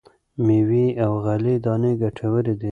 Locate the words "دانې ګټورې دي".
1.65-2.69